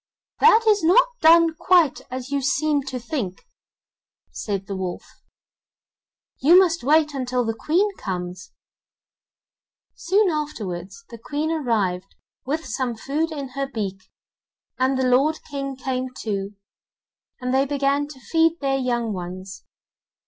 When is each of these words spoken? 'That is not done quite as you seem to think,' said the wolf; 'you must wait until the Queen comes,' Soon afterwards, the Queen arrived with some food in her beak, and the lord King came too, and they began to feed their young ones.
'That 0.39 0.63
is 0.67 0.83
not 0.83 1.07
done 1.21 1.53
quite 1.53 2.01
as 2.09 2.31
you 2.31 2.41
seem 2.41 2.81
to 2.81 2.97
think,' 2.99 3.43
said 4.31 4.65
the 4.65 4.75
wolf; 4.75 5.05
'you 6.41 6.57
must 6.57 6.83
wait 6.83 7.13
until 7.13 7.45
the 7.45 7.53
Queen 7.53 7.87
comes,' 7.97 8.49
Soon 9.93 10.31
afterwards, 10.31 11.05
the 11.11 11.19
Queen 11.19 11.51
arrived 11.51 12.15
with 12.47 12.65
some 12.65 12.95
food 12.95 13.31
in 13.31 13.49
her 13.49 13.67
beak, 13.67 14.09
and 14.79 14.97
the 14.97 15.05
lord 15.07 15.37
King 15.51 15.75
came 15.75 16.07
too, 16.19 16.55
and 17.39 17.53
they 17.53 17.67
began 17.67 18.07
to 18.07 18.19
feed 18.19 18.59
their 18.59 18.79
young 18.79 19.13
ones. 19.13 19.63